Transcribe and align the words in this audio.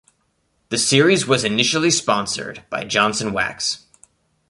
The 0.69 0.79
series 0.79 1.27
was 1.27 1.43
initially 1.43 1.91
sponsored 1.91 2.63
by 2.71 2.85
Johnson 2.85 3.33
Wax. 3.33 3.85